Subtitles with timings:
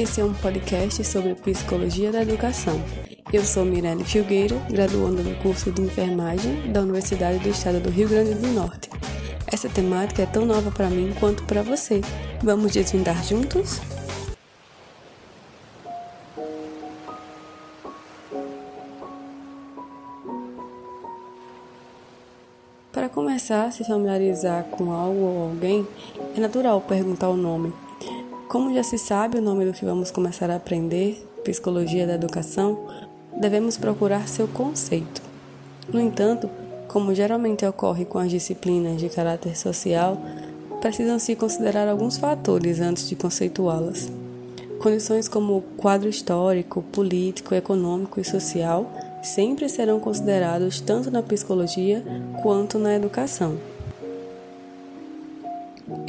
[0.00, 2.82] Esse é um podcast sobre psicologia da educação.
[3.30, 8.08] Eu sou Mirelle Filgueira, graduanda no curso de enfermagem da Universidade do Estado do Rio
[8.08, 8.88] Grande do Norte.
[9.46, 12.00] Essa temática é tão nova para mim quanto para você.
[12.42, 13.78] Vamos desvendar juntos?
[22.90, 25.86] Para começar a se familiarizar com algo ou alguém,
[26.34, 27.70] é natural perguntar o nome,
[28.50, 32.80] como já se sabe o nome do que vamos começar a aprender, Psicologia da Educação,
[33.40, 35.22] devemos procurar seu conceito.
[35.88, 36.50] No entanto,
[36.88, 40.20] como geralmente ocorre com as disciplinas de caráter social,
[40.80, 44.10] precisam-se considerar alguns fatores antes de conceituá-las.
[44.80, 48.90] Condições como quadro histórico, político, econômico e social
[49.22, 52.02] sempre serão considerados tanto na psicologia
[52.42, 53.56] quanto na educação.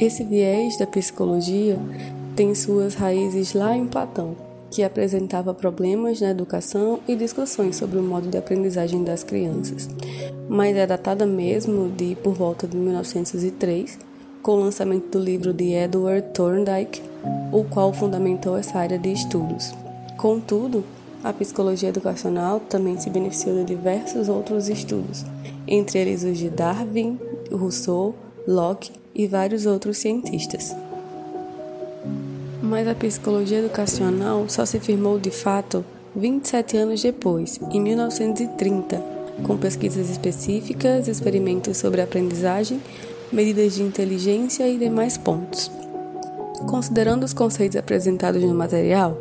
[0.00, 1.78] Esse viés da psicologia
[2.34, 4.34] tem suas raízes lá em Platão,
[4.70, 9.88] que apresentava problemas na educação e discussões sobre o modo de aprendizagem das crianças,
[10.48, 13.98] mas é datada mesmo de por volta de 1903,
[14.42, 17.02] com o lançamento do livro de Edward Thorndike,
[17.52, 19.74] o qual fundamentou essa área de estudos.
[20.16, 20.82] Contudo,
[21.22, 25.24] a psicologia educacional também se beneficiou de diversos outros estudos,
[25.68, 27.20] entre eles os de Darwin,
[27.52, 28.14] Rousseau,
[28.48, 30.74] Locke e vários outros cientistas
[32.72, 35.84] mas a psicologia educacional só se firmou de fato
[36.16, 38.96] 27 anos depois, em 1930,
[39.42, 42.80] com pesquisas específicas, experimentos sobre aprendizagem,
[43.30, 45.70] medidas de inteligência e demais pontos.
[46.66, 49.20] Considerando os conceitos apresentados no material,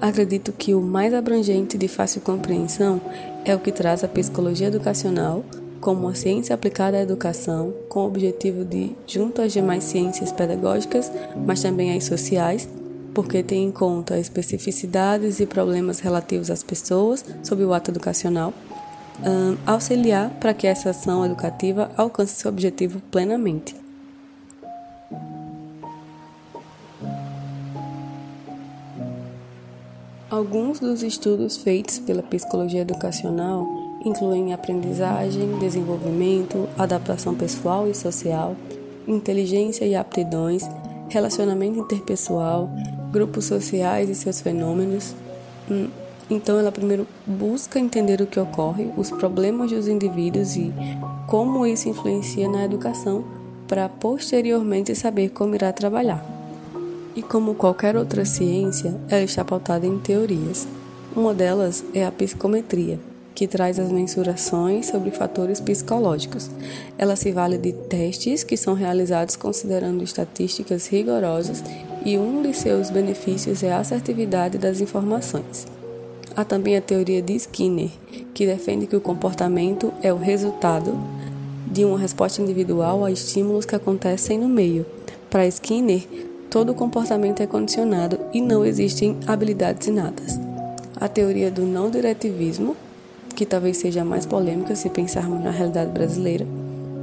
[0.00, 3.00] acredito que o mais abrangente e de fácil compreensão
[3.44, 5.44] é o que traz a psicologia educacional
[5.80, 11.10] como uma ciência aplicada à educação, com o objetivo de, junto às demais ciências pedagógicas,
[11.44, 12.68] mas também às sociais,
[13.14, 18.52] porque tem em conta especificidades e problemas relativos às pessoas sob o ato educacional,
[19.20, 23.76] um, auxiliar para que essa ação educativa alcance seu objetivo plenamente.
[30.30, 33.66] Alguns dos estudos feitos pela psicologia educacional
[34.02, 38.56] incluem aprendizagem, desenvolvimento, adaptação pessoal e social,
[39.06, 40.62] inteligência e aptidões,
[41.10, 42.70] relacionamento interpessoal,
[43.12, 45.14] grupos sociais e seus fenômenos.
[45.70, 45.88] Hum,
[46.30, 50.72] então, ela primeiro busca entender o que ocorre, os problemas dos indivíduos e
[51.26, 53.24] como isso influencia na educação,
[53.68, 56.24] para posteriormente saber como irá trabalhar.
[57.14, 60.66] E como qualquer outra ciência, ela está pautada em teorias.
[61.14, 62.98] Uma delas é a psicometria
[63.34, 66.50] que traz as mensurações sobre fatores psicológicos.
[66.98, 71.62] Ela se vale de testes que são realizados considerando estatísticas rigorosas
[72.04, 75.66] e um de seus benefícios é a assertividade das informações.
[76.34, 77.90] Há também a teoria de Skinner,
[78.32, 80.98] que defende que o comportamento é o resultado
[81.66, 84.84] de uma resposta individual a estímulos que acontecem no meio.
[85.30, 86.02] Para Skinner,
[86.50, 90.38] todo comportamento é condicionado e não existem habilidades inatas.
[90.96, 92.76] A teoria do não diretivismo
[93.34, 96.46] que talvez seja a mais polêmica se pensarmos na realidade brasileira,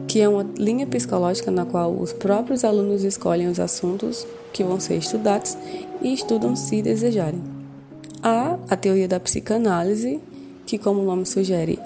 [0.10, 4.80] que é uma linha psicológica na qual os próprios alunos escolhem os assuntos que vão
[4.80, 5.56] ser estudados
[6.02, 7.40] e estudam se desejarem.
[8.24, 10.20] Há a teoria da psicanálise,
[10.66, 11.78] que, como o nome sugere,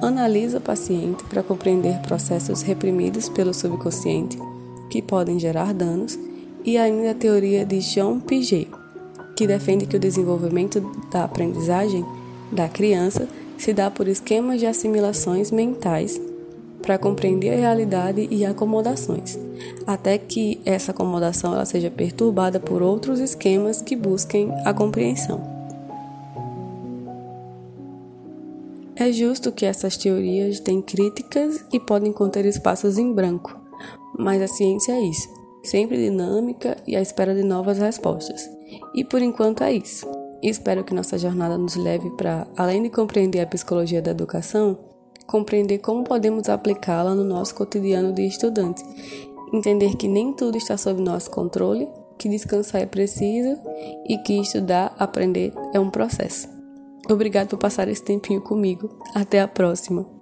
[0.00, 4.38] analisa o paciente para compreender processos reprimidos pelo subconsciente
[4.88, 6.16] que podem gerar danos,
[6.64, 8.70] e ainda a teoria de Jean Piaget,
[9.34, 12.04] que defende que o desenvolvimento da aprendizagem
[12.52, 13.26] da criança
[13.58, 16.20] se dá por esquemas de assimilações mentais
[16.82, 19.38] para compreender a realidade e acomodações,
[19.86, 25.40] até que essa acomodação ela seja perturbada por outros esquemas que busquem a compreensão.
[28.96, 33.58] É justo que essas teorias têm críticas e podem conter espaços em branco,
[34.18, 35.28] mas a ciência é isso,
[35.62, 38.50] sempre dinâmica e à espera de novas respostas.
[38.94, 40.06] E por enquanto é isso.
[40.42, 44.76] Espero que nossa jornada nos leve para, além de compreender a psicologia da educação,
[45.26, 48.82] compreender como podemos aplicá-la no nosso cotidiano de estudante,
[49.52, 51.88] entender que nem tudo está sob nosso controle,
[52.18, 53.58] que descansar é preciso
[54.06, 56.48] e que estudar, aprender é um processo.
[57.10, 58.88] Obrigado por passar esse tempinho comigo.
[59.14, 60.21] Até a próxima!